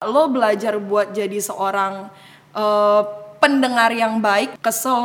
[0.00, 2.08] lo belajar buat jadi seorang
[2.56, 3.02] uh,
[3.36, 4.96] pendengar yang baik kesel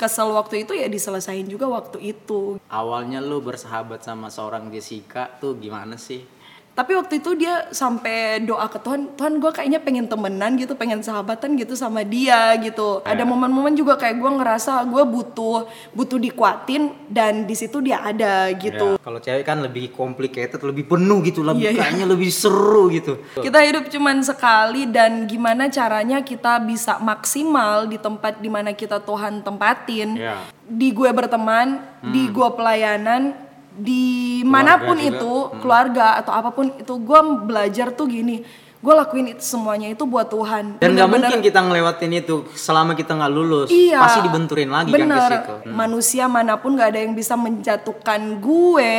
[0.00, 2.56] kesel waktu itu ya diselesain juga waktu itu.
[2.72, 6.24] Awalnya lo bersahabat sama seorang Jessica tuh gimana sih
[6.72, 11.04] tapi waktu itu dia sampai doa ke Tuhan Tuhan gue kayaknya pengen temenan gitu pengen
[11.04, 13.12] sahabatan gitu sama dia gitu yeah.
[13.12, 18.48] ada momen-momen juga kayak gue ngerasa gue butuh butuh dikuatin dan di situ dia ada
[18.56, 19.04] gitu yeah.
[19.04, 21.80] kalau cewek kan lebih complicated lebih penuh gitu lebih yeah, iya.
[21.84, 22.12] kayaknya yeah.
[22.16, 28.40] lebih seru gitu kita hidup cuman sekali dan gimana caranya kita bisa maksimal di tempat
[28.40, 30.40] di mana kita Tuhan tempatin yeah.
[30.64, 32.12] di gue berteman hmm.
[32.16, 33.41] di gue pelayanan
[33.72, 35.64] di mana pun itu hmm.
[35.64, 38.44] keluarga atau apa pun itu gue belajar tuh gini
[38.82, 40.82] gue lakuin itu semuanya itu buat Tuhan.
[40.82, 43.70] Dan nggak mungkin kita ngelewatin itu selama kita nggak lulus.
[43.70, 45.54] Iya, pasti dibenturin lagi bener, kan ke situ.
[45.70, 45.74] Hmm.
[45.78, 48.94] manusia mana pun nggak ada yang bisa menjatuhkan gue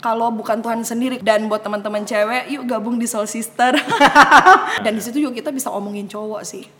[0.00, 1.20] kalau bukan Tuhan sendiri.
[1.20, 3.76] Dan buat teman-teman cewek yuk gabung di Soul Sister.
[4.88, 6.79] Dan di situ juga kita bisa omongin cowok sih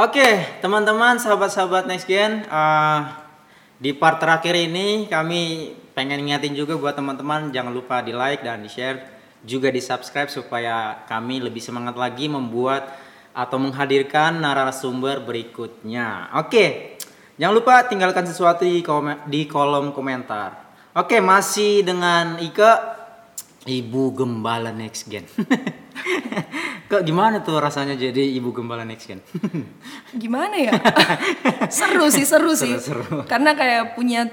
[0.00, 3.04] Oke, teman-teman, sahabat-sahabat Next Gen, uh,
[3.76, 8.64] di part terakhir ini kami pengen ngingetin juga buat teman-teman jangan lupa di like dan
[8.64, 8.96] di share,
[9.44, 12.88] juga di subscribe supaya kami lebih semangat lagi membuat
[13.36, 16.32] atau menghadirkan narasumber berikutnya.
[16.40, 16.96] Oke,
[17.36, 20.64] jangan lupa tinggalkan sesuatu di, kom di kolom komentar.
[20.96, 22.99] Oke, masih dengan Ike,
[23.68, 25.28] Ibu Gembala Next Gen.
[26.90, 29.22] Kak gimana tuh rasanya jadi ibu gembala next gen?
[30.22, 30.74] gimana ya?
[31.70, 32.74] seru sih, seru, sih.
[32.82, 33.22] Seru.
[33.30, 34.26] Karena kayak punya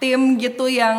[0.00, 0.96] tim gitu yang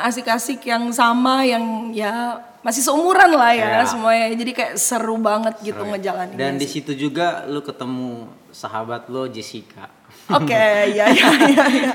[0.00, 3.84] asik-asik yang sama yang ya masih seumuran lah ya, ya.
[3.84, 4.32] semuanya.
[4.32, 5.92] Jadi kayak seru banget gitu seru.
[5.92, 6.40] ngejalanin.
[6.40, 9.84] Dan di situ juga lu ketemu sahabat lo Jessica.
[10.32, 11.94] Oke, okay, ya, ya ya ya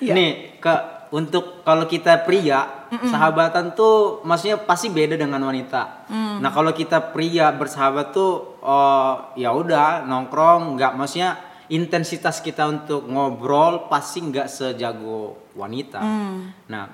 [0.00, 0.14] ya.
[0.16, 3.08] Nih, Kak untuk kalau kita pria Mm-mm.
[3.08, 6.08] sahabatan tuh maksudnya pasti beda dengan wanita.
[6.08, 6.44] Mm.
[6.44, 11.36] Nah kalau kita pria bersahabat tuh oh, ya udah nongkrong nggak maksudnya
[11.68, 16.00] intensitas kita untuk ngobrol pasti nggak sejago wanita.
[16.00, 16.36] Mm.
[16.68, 16.84] Nah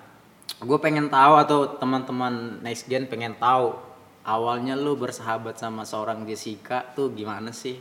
[0.62, 3.74] gue pengen tahu atau teman-teman next gen pengen tahu
[4.24, 7.78] awalnya lu bersahabat sama seorang Jessica tuh gimana sih?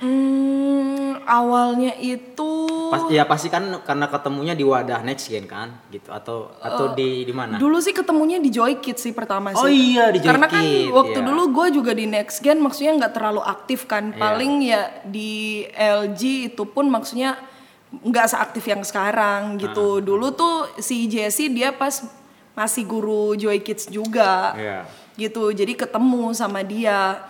[0.00, 0.89] Hmm,
[1.26, 6.50] awalnya itu Pas, ya pasti kan karena ketemunya di wadah next gen kan gitu atau
[6.58, 7.56] atau uh, di di mana?
[7.56, 9.62] Dulu sih ketemunya di Joy Kids sih pertama sih.
[9.62, 11.26] Oh iya di Joy Karena kan waktu yeah.
[11.30, 14.10] dulu gue juga di next gen maksudnya nggak terlalu aktif kan.
[14.10, 14.18] Yeah.
[14.18, 17.38] Paling ya di LG itu pun maksudnya
[17.90, 19.98] nggak seaktif yang sekarang gitu.
[19.98, 20.04] Uh.
[20.04, 22.02] Dulu tuh si Jessie dia pas
[22.58, 24.52] masih guru Joy Kids juga.
[24.58, 24.82] Yeah.
[25.14, 25.54] Gitu.
[25.54, 27.22] Jadi ketemu sama dia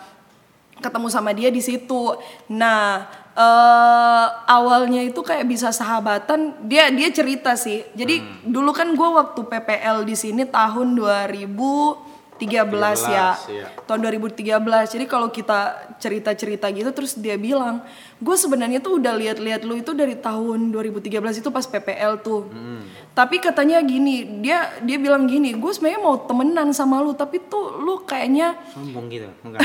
[0.81, 2.17] ketemu sama dia di situ.
[2.51, 6.67] Nah, uh, awalnya itu kayak bisa sahabatan.
[6.67, 7.85] Dia dia cerita sih.
[7.95, 8.51] Jadi hmm.
[8.51, 12.10] dulu kan gue waktu PPL di sini tahun 2000
[12.41, 13.29] 13, 13 ya.
[13.53, 13.67] Iya.
[13.85, 14.97] Tahun 2013.
[14.97, 17.85] Jadi kalau kita cerita-cerita gitu terus dia bilang,
[18.17, 22.89] "Gue sebenarnya tuh udah lihat-lihat lu itu dari tahun 2013 itu pas PPL tuh." Hmm.
[23.13, 27.79] Tapi katanya gini, dia dia bilang gini, "Gue sebenarnya mau temenan sama lu, tapi tuh
[27.85, 29.61] lu kayaknya sombong gitu." Enggak.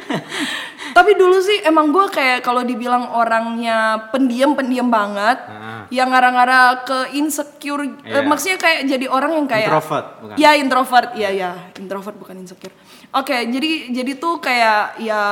[0.96, 5.38] tapi dulu sih emang gue kayak kalau dibilang orangnya pendiam-pendiam banget.
[5.46, 5.61] Hmm
[5.92, 8.24] yang ngarang-ngarang ke insecure yeah.
[8.24, 10.36] uh, maksudnya kayak jadi orang yang kayak introvert bukan?
[10.40, 11.08] Ya introvert.
[11.12, 12.72] Ya ya introvert bukan insecure.
[13.12, 15.22] Oke okay, jadi jadi tuh kayak ya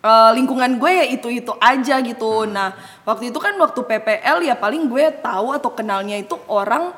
[0.00, 2.48] uh, lingkungan gue ya itu itu aja gitu.
[2.48, 2.72] Nah
[3.04, 6.96] waktu itu kan waktu PPL ya paling gue tahu atau kenalnya itu orang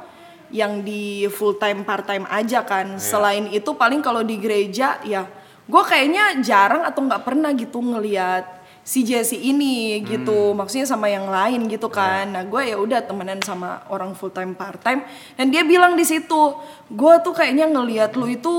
[0.55, 2.95] yang di full time part time aja kan.
[2.95, 3.03] Yeah.
[3.03, 5.27] selain itu paling kalau di gereja ya
[5.67, 10.59] gue kayaknya jarang atau nggak pernah gitu ngelihat si Jesse ini gitu hmm.
[10.59, 11.97] maksudnya sama yang lain gitu iya.
[11.97, 12.35] kan yeah.
[12.35, 15.07] nah gue ya udah temenan sama orang full time part time
[15.39, 16.59] dan dia bilang di situ
[16.91, 18.51] gue tuh kayaknya ngelihat lu itu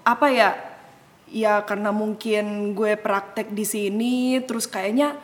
[0.00, 0.50] apa ya
[1.28, 5.18] ya karena mungkin gue praktek di sini terus kayaknya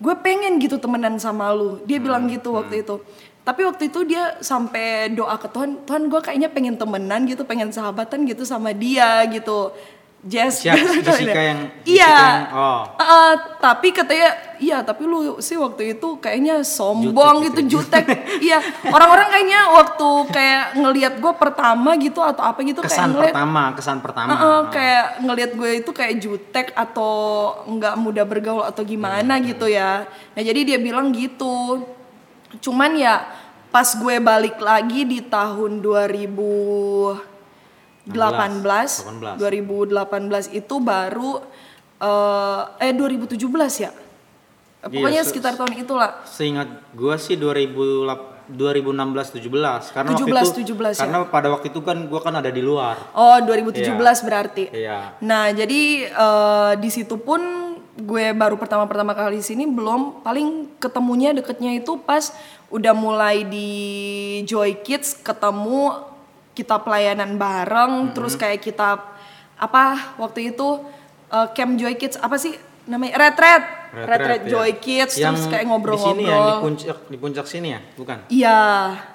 [0.00, 2.04] gue pengen gitu temenan sama lu dia hmm.
[2.08, 2.84] bilang gitu waktu hmm.
[2.88, 2.96] itu
[3.44, 7.68] tapi waktu itu dia sampai doa ke Tuhan Tuhan gue kayaknya pengen temenan gitu pengen
[7.68, 9.76] sahabatan gitu sama dia gitu
[10.24, 10.64] Jess.
[10.64, 12.08] Siap, Jessica yang iya.
[12.08, 12.82] Yang, oh.
[12.96, 18.04] uh, tapi katanya iya tapi lu sih waktu itu kayaknya sombong jutek gitu, gitu jutek.
[18.48, 23.62] Iya orang-orang kayaknya waktu kayak ngelihat gue pertama gitu atau apa gitu kesan kayak pertama
[23.76, 24.32] kesan pertama.
[24.32, 27.12] Uh, uh, kayak ngelihat gue itu kayak jutek atau
[27.68, 29.44] nggak mudah bergaul atau gimana hmm.
[29.52, 30.08] gitu ya.
[30.08, 31.84] Nah jadi dia bilang gitu.
[32.64, 33.28] Cuman ya
[33.68, 37.33] pas gue balik lagi di tahun 2000
[38.04, 39.40] 18, 18.
[39.40, 41.40] 2018 itu baru
[42.00, 43.40] uh, eh 2017
[43.84, 43.92] ya.
[44.84, 46.20] Pokoknya iya, sekitar tahun itulah.
[46.28, 51.08] Seingat gua sih 2018 2016 17 karena 17, waktu itu 17 ya.
[51.08, 53.16] karena pada waktu itu kan gua kan ada di luar.
[53.16, 54.68] Oh 2017 berarti.
[54.68, 55.16] Iya.
[55.24, 57.40] Nah jadi eh, di situ pun
[57.94, 62.34] gue baru pertama-pertama kali di sini belum paling ketemunya deketnya itu pas
[62.74, 63.70] udah mulai di
[64.50, 65.94] Joy Kids ketemu
[66.54, 69.02] kita pelayanan bareng terus kayak kita
[69.54, 69.84] apa
[70.16, 70.82] waktu itu
[71.28, 72.54] eh, camp Joy Kids apa sih
[72.84, 73.62] namanya retret
[73.92, 74.50] retret ya.
[74.50, 77.80] Joy Kids Yang terus kayak Di sini ya, di ngobrol-ngobrol puncak di puncak sini ya,
[77.94, 78.18] bukan?
[78.28, 78.58] iya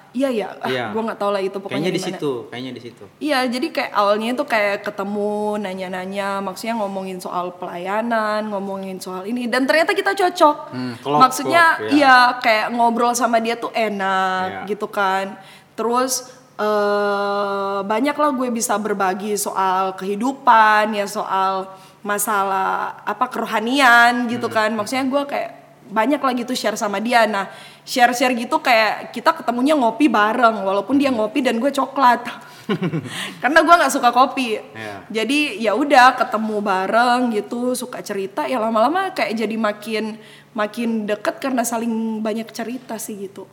[0.10, 0.86] iya iya Ah, Iya.
[0.90, 3.04] gue nggak tahu lah itu pokoknya Kayaknya di situ, kayaknya di situ.
[3.22, 9.46] Iya, jadi kayak awalnya itu kayak ketemu, nanya-nanya, maksudnya ngomongin soal pelayanan, ngomongin soal ini,
[9.46, 10.58] dan ternyata kita cocok.
[10.74, 11.90] Hmm, klop, maksudnya, klop, ya.
[11.94, 14.74] iya kayak ngobrol sama dia tuh enak, Iya.
[14.74, 15.38] gitu kan.
[15.78, 21.72] Terus eh banyak lah gue bisa berbagi soal kehidupan, ya soal
[22.04, 24.56] masalah apa kerohanian gitu Hmm.
[24.56, 24.70] kan.
[24.76, 25.52] Maksudnya gue kayak
[25.90, 27.26] banyak lah gitu share sama dia.
[27.26, 27.50] Nah,
[27.82, 32.22] share-share gitu kayak kita ketemunya ngopi bareng walaupun dia ngopi dan gue coklat.
[33.42, 34.62] Karena gue nggak suka kopi.
[34.62, 34.96] Iya.
[35.10, 40.22] Jadi ya udah ketemu bareng gitu, suka cerita ya lama-lama kayak jadi makin
[40.54, 43.50] makin deket karena saling banyak cerita sih gitu.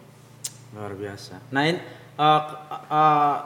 [0.76, 1.40] Luar biasa.
[1.48, 1.64] Nah,
[2.16, 2.40] uh,
[2.88, 3.36] uh,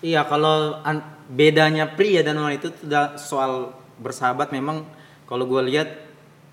[0.00, 4.86] iya kalau an- bedanya pria dan wanita itu da- soal bersahabat memang
[5.24, 5.88] kalau gue lihat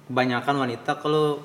[0.05, 1.41] kebanyakan wanita kalau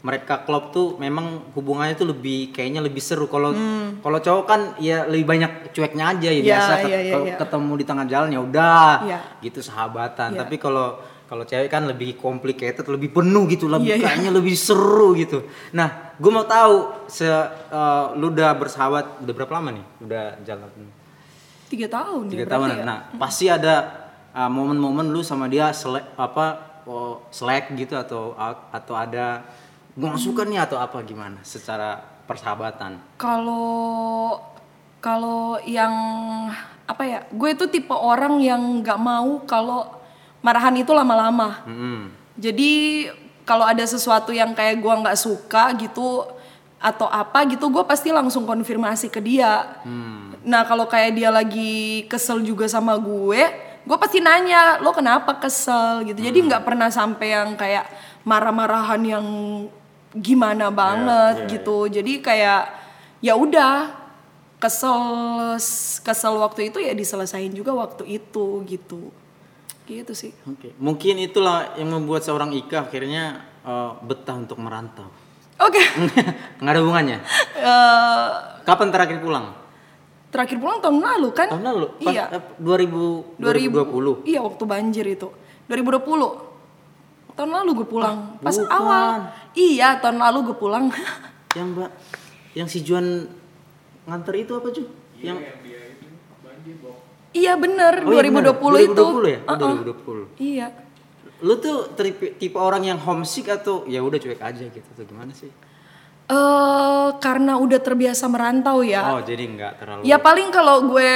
[0.00, 3.52] mereka klop tuh memang hubungannya tuh lebih kayaknya lebih seru kalau
[4.00, 6.40] kalau cowok kan ya lebih banyak cueknya aja ya Hmm.
[6.40, 6.72] Ya, biasa
[7.12, 7.36] kalau iya.
[7.36, 9.18] ketemu di tengah jalan ya udah Iya.
[9.44, 10.40] gitu sahabatan Iya.
[10.40, 10.96] tapi kalau
[11.30, 14.06] kalau cewek kan lebih complicated lebih penuh gitu lebih Iya, iya.
[14.10, 15.46] kayaknya lebih seru gitu.
[15.70, 19.86] Nah gue mau tahu se eh, lu udah bersahabat udah berapa lama nih?
[20.02, 20.66] Udah jalan?
[21.70, 22.84] Tiga tahun tiga ya berarti tahunan ya.
[22.84, 23.74] nah pasti ada
[24.34, 28.34] uh, momen-momen lu sama dia selek apa oh, selek gitu atau
[28.74, 29.46] atau ada
[29.94, 32.98] gue nggak suka nih atau apa gimana secara persahabatan?
[33.18, 34.34] Kalau
[34.98, 35.94] kalau yang
[36.90, 39.99] apa ya, gue itu tipe orang yang nggak mau kalau
[40.40, 41.64] marahan itu lama-lama.
[41.64, 42.12] Mm-mm.
[42.40, 43.06] Jadi
[43.44, 46.24] kalau ada sesuatu yang kayak gue nggak suka gitu
[46.80, 49.82] atau apa gitu, gue pasti langsung konfirmasi ke dia.
[50.40, 53.42] Nah kalau kayak dia lagi kesel juga sama gue,
[53.84, 56.24] gue pasti nanya lo kenapa kesel gitu.
[56.24, 57.84] Jadi nggak pernah sampai yang kayak
[58.24, 59.26] marah-marahan yang
[60.16, 61.78] gimana banget iya, gitu.
[61.92, 62.62] Jadi kayak
[63.20, 63.92] ya udah
[64.56, 65.00] kesel
[66.00, 69.12] kesel waktu itu ya diselesain juga waktu itu gitu.
[69.90, 70.30] Gitu sih.
[70.46, 75.10] Oke, mungkin itulah yang membuat seorang Ika akhirnya eh, betah untuk merantau.
[75.58, 75.82] Oke.
[76.62, 77.18] Nggak ada hubungannya.
[77.58, 78.28] Eh,
[78.62, 79.58] Kapan terakhir pulang?
[80.30, 81.50] terakhir pulang tahun lalu kan?
[81.50, 81.86] Tahun lalu?
[81.98, 82.24] Pas, Iya.
[82.30, 84.22] eh, 2000, 2020?
[84.22, 85.26] Iya waktu banjir itu.
[85.66, 87.34] 2020.
[87.34, 88.38] Tahun lalu gue pulang.
[88.38, 88.70] Pas bukan.
[88.70, 89.34] awal.
[89.52, 90.86] Iya tahun lalu gue pulang.
[91.58, 91.90] Yang mbak,
[92.54, 93.26] yang si Juan
[94.06, 94.86] nganter itu apa Ju?
[95.18, 95.50] Yang
[97.32, 98.02] iya bener.
[98.02, 98.80] Oh, iya 2020 bener.
[98.82, 99.04] itu.
[99.04, 99.40] 2020 ya?
[99.40, 99.72] Oh, Uh-uh.
[100.36, 100.42] 2020.
[100.42, 100.66] Iya.
[101.40, 105.32] Lu tuh tipe, tipe orang yang homesick atau ya udah cuek aja gitu atau gimana
[105.32, 105.50] sih?
[106.26, 109.02] eh karena udah terbiasa merantau ya.
[109.10, 111.10] Oh, jadi nggak terlalu Ya paling kalau gue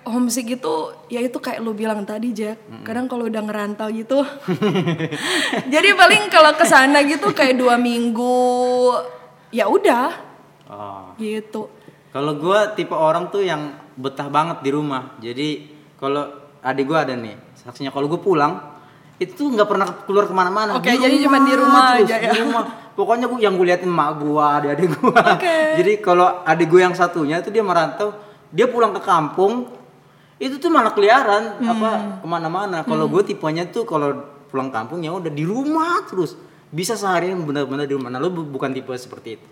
[0.00, 0.74] homesick itu
[1.06, 2.70] ya itu kayak lu bilang tadi Jack.
[2.82, 4.22] Kadang kalau udah ngerantau gitu.
[5.74, 8.94] jadi paling kalau ke sana gitu kayak dua minggu
[9.50, 10.30] ya udah
[10.70, 11.18] Oh.
[11.18, 11.66] gitu.
[12.10, 15.14] Kalau gua tipe orang tuh yang betah banget di rumah.
[15.16, 15.48] Jadi
[15.94, 16.24] kalau
[16.60, 18.56] adik gua ada nih, saksinya kalau gue pulang
[19.16, 20.74] itu tuh nggak pernah keluar ke mana-mana.
[20.74, 22.32] Oke, jadi cuma di rumah terus, aja ya.
[22.32, 22.64] Di rumah.
[22.90, 25.20] Pokoknya gua yang gue liatin mak gua, adik-adik gua.
[25.36, 25.56] Oke.
[25.78, 28.12] Jadi kalau adik gue yang satunya itu dia merantau,
[28.50, 29.72] dia pulang ke kampung
[30.36, 31.68] itu tuh malah keliaran Hmm.
[31.70, 32.78] apa ke mana-mana.
[32.82, 34.16] Kalau gue tipenya tuh kalau
[34.48, 36.36] pulang kampung ya udah di rumah terus.
[36.68, 38.08] Bisa seharian benar-benar di rumah.
[38.08, 39.50] Nah, lu bu- bukan tipe seperti itu.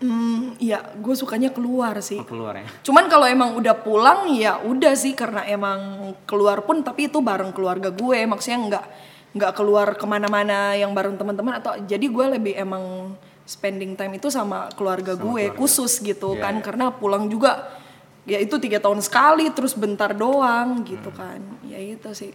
[0.00, 2.16] Hmm, iya, gue sukanya keluar sih.
[2.16, 2.64] Oh, keluar ya.
[2.80, 7.52] Cuman kalau emang udah pulang ya udah sih karena emang keluar pun tapi itu bareng
[7.52, 8.86] keluarga gue, maksudnya nggak
[9.30, 13.14] nggak keluar ke mana-mana yang bareng teman-teman atau jadi gue lebih emang
[13.46, 16.64] spending time itu sama keluarga gue khusus gitu Iya, kan iya.
[16.64, 17.70] karena pulang juga
[18.26, 22.32] ya itu tiga tahun sekali terus bentar doang gitu kan ya itu sih.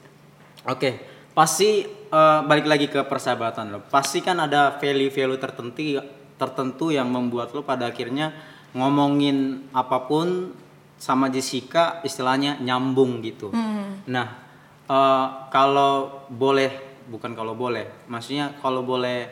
[0.66, 0.98] Oke,
[1.34, 3.80] pasti eh, balik lagi ke persahabatan lo.
[3.86, 6.00] Pasti kan ada value-value tertentu
[6.36, 8.36] tertentu yang membuat lo pada akhirnya
[8.76, 10.52] ngomongin apa pun
[11.00, 13.52] sama Jessica istilahnya nyambung gitu.
[14.08, 14.28] Nah,
[14.88, 19.32] eh, kalau boleh bukan kalau boleh, maksudnya kalau boleh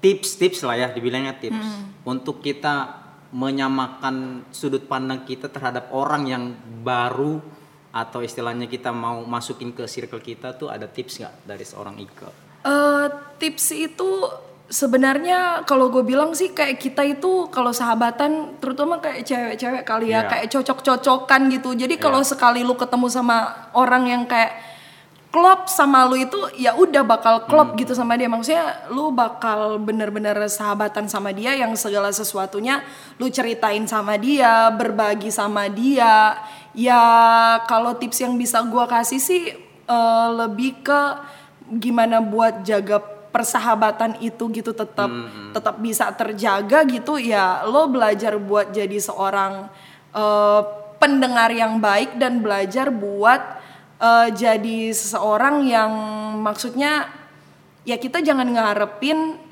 [0.00, 1.66] tips-tips lah ya dibilangnya tips
[2.08, 2.98] untuk kita
[3.30, 6.44] menyamakan sudut pandang kita terhadap orang yang
[6.82, 7.38] baru
[7.90, 12.28] atau istilahnya kita mau masukin ke circle kita tuh ada tips nggak dari seorang Ika?
[12.64, 13.06] Eh
[13.38, 14.08] tips itu
[14.70, 20.22] sebenarnya kalau gue bilang sih kayak kita itu kalau sahabatan terutama kayak cewek-cewek kali ya
[20.24, 20.30] Iya.
[20.30, 21.74] kayak cocok-cocokan gitu.
[21.74, 24.54] Jadi kalau sekali lu ketemu sama orang yang kayak
[25.30, 28.30] klop sama lu itu ya udah bakal klop gitu sama dia.
[28.30, 32.82] Maksudnya lu bakal bener-bener sahabatan sama dia yang segala sesuatunya
[33.18, 36.38] lu ceritain sama dia berbagi sama dia.
[36.78, 37.02] Ya
[37.66, 39.50] kalau tips yang bisa gua kasih sih
[39.90, 41.02] eh, lebih ke
[41.74, 45.10] gimana buat jaga persahabatan itu gitu tetap
[45.54, 49.70] tetap bisa terjaga gitu ya lo belajar buat jadi seorang
[50.14, 50.62] eh,
[51.00, 53.40] pendengar yang baik dan belajar buat
[54.02, 55.92] eh, jadi seseorang yang
[56.42, 57.08] maksudnya
[57.86, 59.49] ya kita jangan ngarepin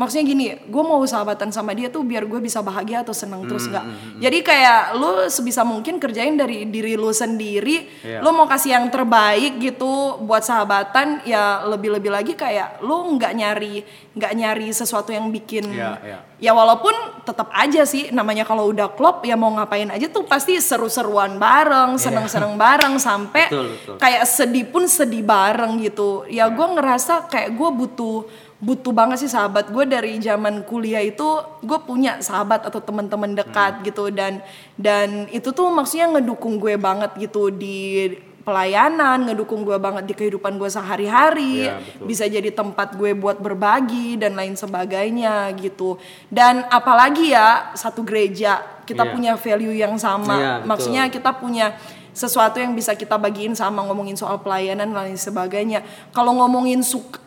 [0.00, 3.68] maksudnya gini gue mau sahabatan sama dia tuh biar gue bisa bahagia atau senang terus
[3.68, 3.84] Hmm, nggak
[4.18, 8.24] jadi kayak lu sebisa mungkin kerjain dari diri lu sendiri Iya.
[8.24, 9.90] lu mau kasih yang terbaik gitu
[10.20, 15.90] buat sahabatan ya lebih-lebih lagi kayak lu nggak nyari nggak nyari sesuatu yang bikin Iya,
[16.00, 16.18] iya.
[16.40, 20.56] ya walaupun tetap aja sih namanya kalau udah klop ya mau ngapain aja tuh pasti
[20.56, 23.50] seru-seruan bareng seneng-seneng bareng sampai Iya.
[23.50, 23.94] Betul, betul.
[23.98, 28.16] kayak sedih pun sedih bareng gitu ya gue ngerasa kayak gue butuh
[28.60, 31.24] butuh banget sih sahabat gue dari zaman kuliah itu
[31.60, 33.84] gue punya sahabat atau teman-teman dekat Hmm.
[33.84, 34.44] gitu dan
[34.76, 40.56] dan itu tuh maksudnya ngedukung gue banget gitu di pelayanan ngedukung gue banget di kehidupan
[40.56, 42.04] gue sehari-hari betul.
[42.04, 48.60] bisa jadi tempat gue buat berbagi dan lain sebagainya gitu dan apalagi ya satu gereja
[48.84, 49.12] kita Iya.
[49.12, 50.66] punya value yang sama betul.
[50.66, 51.76] maksudnya kita punya
[52.10, 55.84] sesuatu yang bisa kita bagiin sama ngomongin soal pelayanan dan lain sebagainya.
[56.10, 56.82] Kalau ngomongin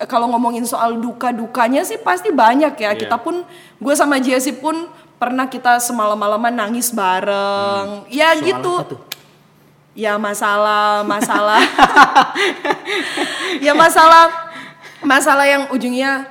[0.07, 2.91] kalau ngomongin soal duka dukanya sih pasti banyak ya.
[2.93, 2.99] Iya.
[3.07, 3.47] kita pun
[3.79, 4.87] gue sama Jesse pun
[5.17, 8.07] pernah kita semalam-malaman nangis bareng.
[8.11, 8.73] Ya Soal gitu.
[8.79, 8.99] apa tuh?
[9.93, 11.61] ya masalah masalah.
[13.61, 14.33] Ya masalah
[15.05, 16.25] masalah yang ujungnya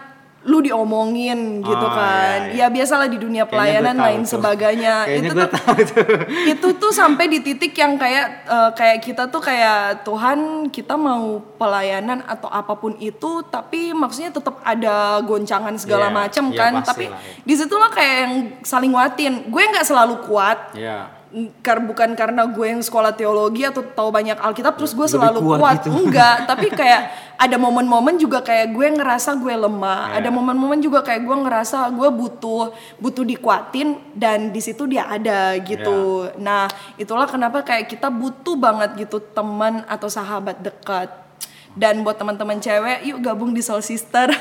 [0.45, 2.67] lu diomongin gitu Oh, kan iya, iya.
[2.67, 4.37] ya biasalah di dunia pelayanan lain tuh.
[4.37, 5.75] sebagainya Kayaknya itu tuh tuh.
[6.53, 11.39] itu tuh sampai di titik yang kayak eh, kayak kita tuh kayak Tuhan kita mau
[11.57, 16.73] pelayanan atau apa pun itu tapi maksudnya tetap ada goncangan segala Iya, macam iya, kan
[16.83, 17.39] tapi lah, ya.
[17.41, 21.07] di situlah kayak yang saling nguatin gue nggak selalu kuat Ya.
[21.65, 25.59] Kar bukan karena gue yang sekolah teologi atau tahu banyak Alkitab terus gue selalu kuat
[25.65, 25.89] kuat, gitu.
[25.89, 27.09] enggak tapi kayak
[27.41, 30.13] ada momen-momen juga kayak gue ngerasa gue lemah.
[30.13, 30.21] Ya.
[30.21, 35.57] ada momen-momen juga kayak gue ngerasa gue butuh butuh dikuatin dan di situ dia ada
[35.65, 36.29] gitu.
[36.29, 36.37] Ya.
[36.37, 36.65] nah
[37.01, 41.09] itulah kenapa kayak kita butuh banget gitu teman atau sahabat dekat.
[41.73, 44.29] Dan buat teman-teman cewek yuk gabung di Soul Sister.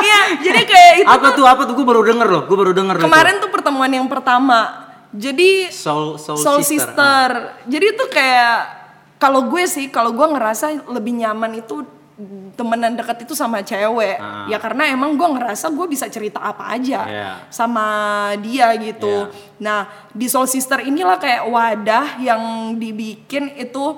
[0.00, 1.74] Iya jadi kayak itu Apa tuh apa tuh?
[1.76, 5.68] Gue baru denger loh, gue baru denger kemarin tuh pertemuan yang pertama jadi.
[5.70, 6.90] Soul Soul, Soul Sister.
[6.94, 7.28] Sister.
[7.66, 8.58] Jadi itu kayak
[9.18, 11.84] kalau gue sih, kalau gue ngerasa lebih nyaman itu
[12.52, 14.20] temenan dekat itu sama cewek.
[14.20, 14.44] Ah.
[14.44, 17.30] Ya karena emang gue ngerasa gue bisa cerita apa aja Iya.
[17.48, 17.88] sama
[18.44, 19.28] dia gitu.
[19.28, 19.56] Iya.
[19.56, 19.80] Nah,
[20.12, 22.42] di Soul Sister inilah kayak wadah yang
[22.76, 23.96] dibikin itu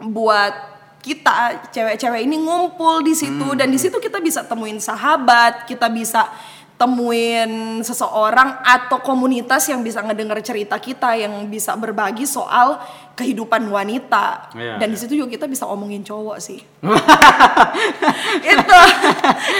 [0.00, 0.72] buat
[1.02, 3.58] kita cewek-cewek ini ngumpul di situ Hmm.
[3.58, 6.30] dan di situ kita bisa temuin sahabat, kita bisa
[6.82, 14.52] temuin seseorang atau komunitas yang bisa ngedenger cerita kita yang bisa berbagi soal kehidupan wanita
[14.52, 15.00] Iya, dan di iya.
[15.00, 16.60] situ juga kita bisa omongin cowok sih
[18.42, 18.78] itu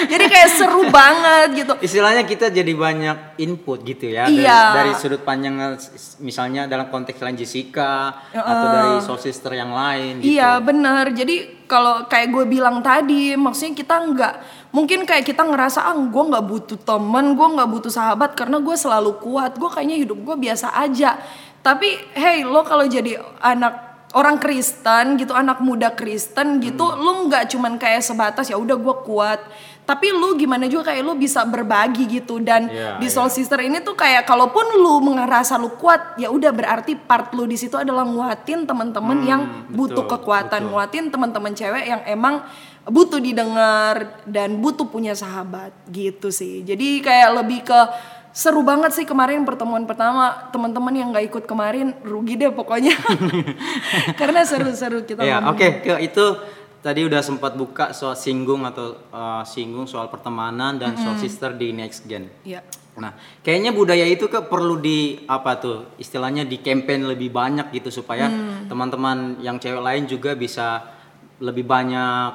[0.09, 4.61] jadi kayak seru banget gitu Istilahnya kita jadi banyak input gitu ya dari, Iya.
[4.75, 10.19] dari sudut pandang s- misalnya dalam konteks lain Jessica atau dari soul sister yang lain
[10.19, 10.33] gitu.
[10.33, 11.11] Iya bener.
[11.11, 14.35] Jadi kalau kayak gue bilang tadi, maksudnya kita nggak
[14.71, 18.77] mungkin kayak kita ngerasa ah gue nggak butuh temen, gue nggak butuh sahabat karena gue
[18.77, 19.55] selalu kuat.
[19.55, 21.19] Gue kayaknya hidup gue biasa aja.
[21.63, 27.01] Tapi hey lo kalau jadi anak orang Kristen gitu, anak muda Kristen gitu, Hmm.
[27.01, 29.41] lu nggak cuman kayak sebatas ya udah gue kuat.
[29.83, 33.09] Tapi lu gimana juga kayak lu bisa berbagi gitu dan Iya, di.
[33.11, 37.51] Soul Sister ini tuh kayak kalaupun lu ngerasa lu kuat ya udah berarti part lu
[37.51, 39.43] di situ adalah nguatin teman-teman yang
[39.75, 40.71] butuh betul, kekuatan betul.
[40.71, 42.47] nguatin teman-teman cewek yang emang
[42.87, 47.81] butuh didengar dan butuh punya sahabat gitu sih jadi kayak lebih ke
[48.33, 52.97] seru banget sih kemarin pertemuan pertama teman-teman yang nggak ikut kemarin rugi deh pokoknya
[54.21, 55.53] karena seru-seru kita Iya, ngomong.
[55.53, 56.25] oke, ke itu
[56.81, 61.71] tadi udah sempat buka soal singgung atau uh, singgung soal pertemanan dan soul sister di
[61.71, 62.27] next gen.
[62.43, 62.65] Iya.
[62.93, 67.89] Nah, kayaknya budaya itu ke perlu di apa tuh istilahnya di campaign lebih banyak gitu
[67.89, 68.67] supaya Hmm.
[68.67, 70.85] teman-teman yang cewek lain juga bisa
[71.39, 72.33] lebih banyak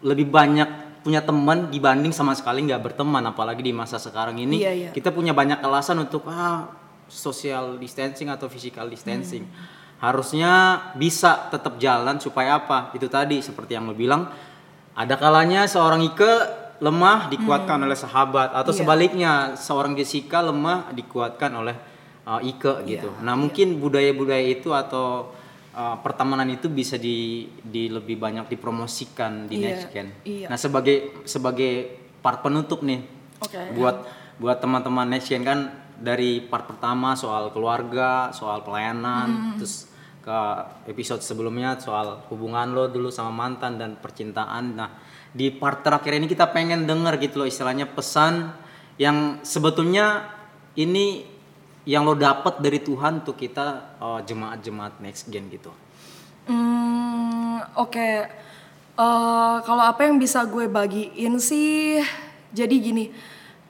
[0.00, 4.72] lebih banyak punya teman dibanding sama sekali nggak berteman apalagi di masa sekarang ini Iya,
[4.72, 4.90] iya.
[4.92, 6.68] kita punya banyak alasan untuk ah
[7.06, 9.42] social distancing atau physical distancing.
[9.98, 10.52] Harusnya
[10.94, 12.88] bisa tetap jalan supaya apa?
[12.94, 14.32] Itu tadi seperti yang lo bilang
[14.94, 16.32] ada kalanya seorang Ike
[16.80, 17.86] lemah dikuatkan Hmm.
[17.86, 18.78] oleh sahabat atau Iya.
[18.80, 21.76] sebaliknya seorang Jessica lemah dikuatkan oleh
[22.24, 23.12] uh, Ike gitu.
[23.12, 25.36] Iya, Nah, mungkin budaya-budaya itu atau
[25.72, 30.08] uh, pertemanan itu bisa di, di lebih banyak dipromosikan di Iya, next gen.
[30.24, 30.46] iya.
[30.48, 31.72] Nah, sebagai sebagai
[32.20, 33.00] part penutup nih
[33.40, 33.76] Oke.
[33.76, 33.96] buat
[34.36, 39.56] buat teman-teman next gen kan dari part pertama soal keluarga, soal pelayanan, Hmm.
[39.60, 39.88] terus
[40.20, 40.38] ke
[40.88, 44.76] episode sebelumnya soal hubungan lo dulu sama mantan dan percintaan.
[44.76, 44.90] Nah,
[45.32, 48.52] di part terakhir ini kita pengen denger gitu loh istilahnya pesan
[49.00, 50.28] yang sebetulnya
[50.76, 51.24] ini
[51.88, 55.72] yang lo dapet dari Tuhan tuh kita uh, jemaat-jemaat next gen gitu.
[56.44, 58.10] Hmm, oke.
[59.00, 62.04] Eh, kalau apa yang bisa gue bagiin sih,
[62.52, 63.08] jadi gini,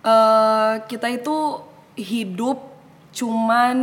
[0.02, 1.62] eh kita itu
[1.94, 2.58] hidup
[3.14, 3.78] cuman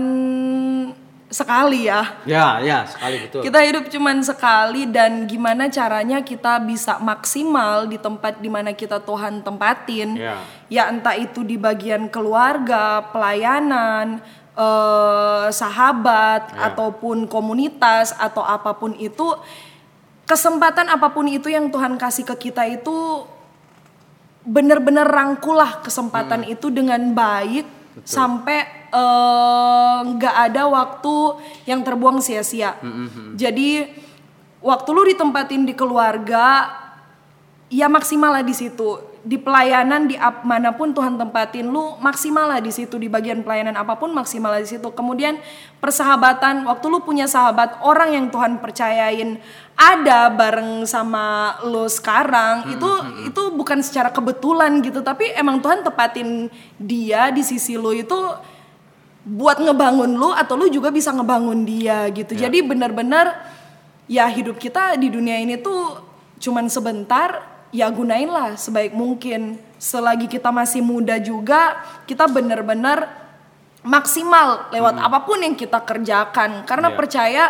[1.27, 2.23] sekali ya.
[2.23, 3.43] Ya, ya, sekali betul.
[3.43, 9.03] Kita hidup cuman sekali dan gimana caranya kita bisa maksimal di tempat di mana kita
[9.03, 10.15] Tuhan tempatin.
[10.15, 10.39] Ya.
[10.71, 14.23] Ya entah itu di bagian keluarga, pelayanan,
[14.55, 16.71] eh, sahabat Ya.
[16.71, 19.35] ataupun komunitas atau apa pun itu
[20.27, 23.23] kesempatan apa pun itu yang Tuhan kasih ke kita itu
[24.47, 27.67] bener-bener rangkulah kesempatan itu dengan baik
[28.07, 31.15] sampai eh, nggak ada waktu
[31.65, 32.75] yang terbuang sia-sia.
[33.35, 33.87] Jadi
[34.57, 36.67] waktu lu ditempatin di keluarga
[37.67, 39.03] ya maksimal lah di situ.
[39.27, 42.95] Di pelayanan di ap- mana pun Tuhan tempatin lu maksimal lah di situ.
[42.95, 44.87] Di bagian pelayanan apa pun maksimal lah di situ.
[44.95, 45.35] Kemudian
[45.83, 49.35] persahabatan waktu lu punya sahabat orang yang Tuhan percayain
[49.75, 52.89] ada bareng sama lu sekarang itu
[53.27, 55.03] itu bukan secara kebetulan gitu.
[55.03, 56.47] Tapi emang Tuhan tepatin
[56.79, 58.15] dia di sisi lu itu
[59.27, 62.31] buat ngebangun lu atau lu juga bisa ngebangun dia gitu.
[62.31, 63.35] Jadi benar-benar
[64.07, 65.99] ya hidup kita di dunia ini tuh
[66.39, 67.43] cuman sebentar
[67.75, 69.59] ya gunainlah sebaik mungkin.
[69.77, 73.27] Selagi kita masih muda juga kita benar-benar
[73.83, 76.63] maksimal lewat apa pun yang kita kerjakan.
[76.63, 76.95] Karena Iya.
[76.95, 77.43] percaya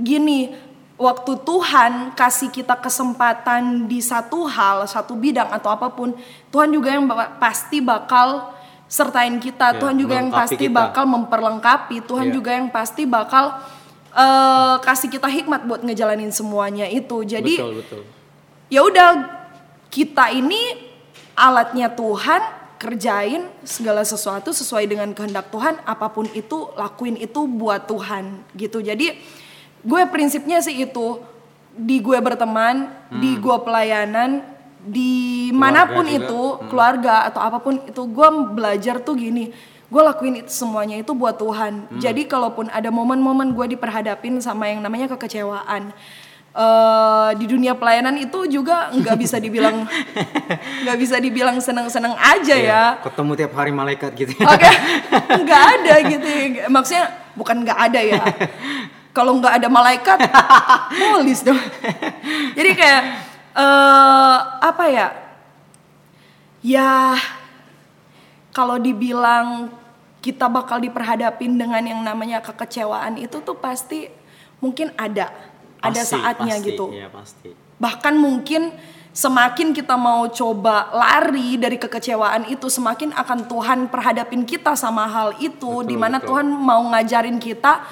[0.00, 0.56] gini
[0.96, 6.16] waktu Tuhan kasih kita kesempatan di satu hal satu bidang atau apa pun
[6.48, 7.04] Tuhan juga yang
[7.36, 8.51] pasti bakal
[8.92, 10.76] sertain kita Iya, Tuhan juga yang pasti kita.
[10.92, 12.34] bakal memperlengkapi Tuhan Iya.
[12.36, 13.56] juga yang pasti bakal
[14.12, 18.02] eh, kasih kita hikmat buat ngejalanin semuanya itu jadi betul, betul.
[18.68, 19.10] ya udah
[19.88, 20.92] kita ini
[21.32, 22.44] alatnya Tuhan
[22.76, 28.84] kerjain segala sesuatu sesuai dengan kehendak Tuhan apa pun itu lakuin itu buat Tuhan gitu
[28.84, 29.16] jadi
[29.80, 31.24] gue prinsipnya sih itu
[31.72, 34.44] di gue berteman di gue pelayanan
[34.82, 36.26] di mana pun juga.
[36.26, 39.54] itu keluarga atau apa pun itu gue belajar tuh gini.
[39.92, 42.00] Gue lakuin itu semuanya itu buat Tuhan.
[42.00, 45.92] Jadi kalaupun ada momen-momen gue diperhadapin sama yang namanya kekecewaan
[46.52, 49.88] eh di dunia pelayanan itu juga nggak bisa dibilang
[50.84, 52.82] nggak bisa dibilang seneng-seneng aja ya.
[53.00, 54.36] Ketemu tiap hari malaikat gitu.
[54.36, 54.70] oke.
[55.48, 56.68] Nggak ada gitu ya.
[56.68, 58.20] maksudnya bukan nggak ada ya.
[59.16, 60.18] Kalau nggak ada malaikat
[61.00, 61.56] polis dong.
[62.52, 65.08] Jadi kayak eh apa ya
[66.64, 67.16] ya
[68.52, 69.68] kalau dibilang
[70.22, 74.06] kita bakal diperhadapin dengan yang namanya kekecewaan itu tuh pasti
[74.62, 75.34] mungkin ada
[75.82, 77.50] ada Pasti, saatnya pasti, gitu Iya, pasti.
[77.82, 78.70] bahkan mungkin
[79.12, 85.34] semakin kita mau coba lari dari kekecewaan itu semakin akan Tuhan perhadapin kita sama hal
[85.42, 86.38] itu Betul, di mana betul.
[86.38, 87.82] Tuhan mau ngajarin kita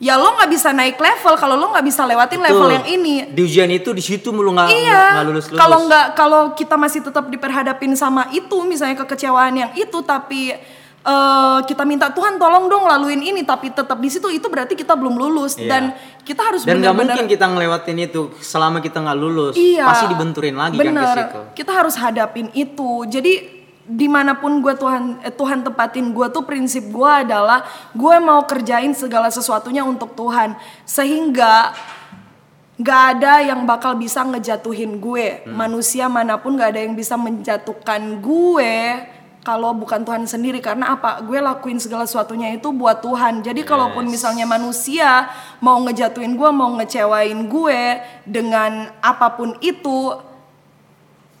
[0.00, 2.76] ya lo nggak bisa naik level kalau lo nggak bisa lewatin level Betul.
[2.80, 5.60] yang ini Di ujian itu di situ mulu nggak iya lulus lulus.
[5.60, 10.56] kalau nggak kalau kita masih tetap diperhadapin sama itu misalnya kekecewaan yang itu tapi
[11.00, 14.96] eh, kita minta Tuhan tolong dong laluin ini tapi tetap di situ itu berarti kita
[14.96, 15.68] belum lulus Iya.
[15.68, 15.82] dan
[16.24, 19.52] kita harus dan nggak mungkin kita ngelewatin itu selama kita nggak lulus.
[19.52, 19.84] Iya.
[19.84, 21.04] Pasti dibenturin lagi kan Bener.
[21.04, 21.40] ke situ.
[21.60, 23.04] Kita harus hadapin itu.
[23.04, 27.64] Jadi di mana pun gue Tuhan eh, Tuhan tempatin gue tuh prinsip gue adalah
[27.96, 30.54] gue mau kerjain segala sesuatunya untuk Tuhan.
[30.84, 31.74] Sehingga
[32.80, 35.44] nggak ada yang bakal bisa ngejatuhin gue.
[35.44, 35.52] Hmm.
[35.52, 38.74] manusia mana pun nggak ada yang bisa menjatuhkan gue
[39.40, 40.60] kalau bukan Tuhan sendiri.
[40.60, 41.24] Karena apa?
[41.24, 43.40] Gue lakuin segala sesuatunya itu buat Tuhan.
[43.40, 44.12] Jadi kalaupun Yes.
[44.20, 45.28] misalnya manusia
[45.64, 47.82] mau ngejatuhin gue mau ngecewain gue
[48.28, 50.14] dengan apa pun itu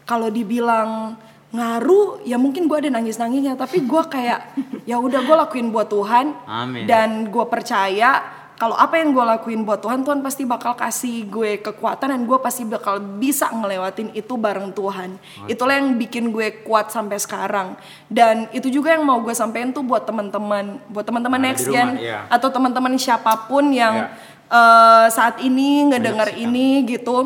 [0.08, 1.14] kalau dibilang
[1.50, 4.54] ngaruh ya mungkin gue ada nangis nangisnya tapi gue kayak
[4.86, 6.86] ya udah gue lakuin buat Tuhan Amin.
[6.86, 8.22] dan gue percaya
[8.54, 12.38] kalau apa yang gue lakuin buat Tuhan Tuhan pasti bakal kasih gue kekuatan dan gue
[12.38, 15.16] pasti bakal bisa ngelewatin itu bareng Tuhan
[15.50, 17.74] itulah yang bikin gue kuat sampai sekarang
[18.06, 22.04] dan itu juga yang mau gue sampein tuh buat teman-teman buat teman-teman next rumah, gen
[22.04, 22.28] iya.
[22.30, 24.08] atau teman-teman siapa pun yang Iya.
[24.54, 26.54] eh, saat ini ngedenger Menyaksikan.
[26.54, 27.16] ini gitu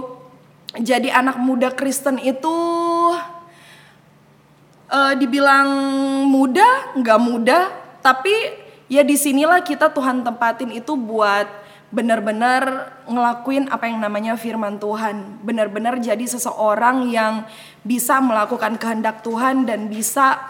[0.75, 2.55] jadi anak muda Kristen itu
[4.95, 5.69] eh, dibilang
[6.31, 7.63] mudah, nggak mudah,
[7.99, 8.33] tapi
[8.87, 15.43] ya di sinilah kita Tuhan tempatin itu buat benar-benar ngelakuin apa yang namanya firman Tuhan,
[15.47, 17.47] benar-benar jadi seseorang yang
[17.87, 20.43] bisa melakukan kehendak Tuhan dan bisa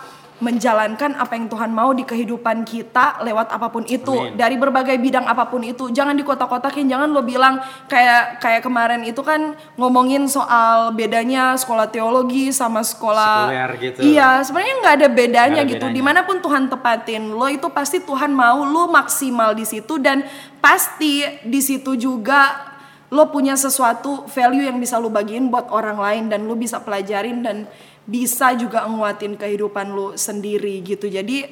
[0.44, 4.36] menjalankan apa yang Tuhan mau di kehidupan kita lewat apa pun itu Amin.
[4.36, 7.56] dari berbagai bidang apa pun itu jangan dikotak-kotakin jangan lo bilang
[7.88, 13.98] kayak kayak kemarin itu kan ngomongin soal bedanya sekolah teologi sama sekolah Sekuler gitu.
[14.04, 15.96] iya sebenarnya nggak ada bedanya ada gitu bedanya.
[15.96, 20.28] di mana pun Tuhan tepatin lo itu pasti Tuhan mau lo maksimal di situ dan
[20.60, 22.74] pasti di situ juga
[23.14, 27.46] lo punya sesuatu value yang bisa lo bagiin buat orang lain dan lo bisa pelajarin
[27.46, 27.70] dan
[28.04, 31.08] bisa juga nguatin kehidupan lo sendiri gitu.
[31.08, 31.48] Jadi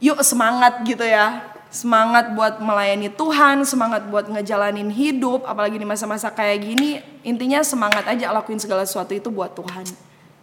[0.00, 1.56] yuk semangat gitu ya.
[1.68, 6.96] Semangat buat melayani Tuhan semangat buat ngejalanin hidup apalagi di masa-masa kayak gini
[7.28, 9.84] intinya semangat aja lakuin segala sesuatu itu buat Tuhan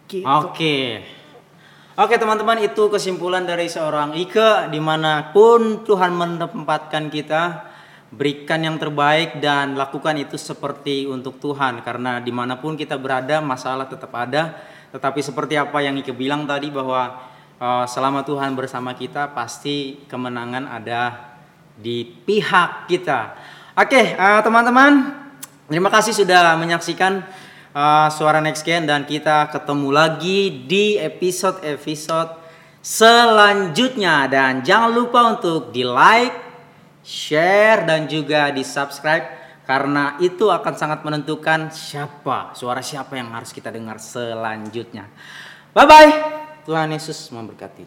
[0.06, 0.22] gitu.
[0.22, 1.02] Oke.
[1.96, 7.74] Oke teman-teman itu kesimpulan dari seorang Ike di mana pun Tuhan menempatkan kita
[8.12, 11.82] berikan yang terbaik dan lakukan itu seperti untuk Tuhan.
[11.82, 14.54] Karena di mana pun kita berada masalah tetap ada
[14.96, 17.20] tetapi seperti apa yang Ike bilang tadi bahwa
[17.60, 21.36] eh, selama Tuhan bersama kita pasti kemenangan ada
[21.76, 23.36] di pihak kita.
[23.76, 25.12] Oke eh, teman-teman
[25.68, 27.20] terima kasih sudah menyaksikan
[27.76, 32.40] uh, suara next gen dan kita ketemu lagi di episode-episode
[32.80, 36.32] selanjutnya dan jangan lupa untuk di like,
[37.04, 43.50] share dan juga di subscribe karena itu akan sangat menentukan siapa suara siapa yang harus
[43.50, 45.10] kita dengar selanjutnya.
[45.74, 46.10] Bye bye.
[46.62, 47.84] Tuhan Yesus memberkati.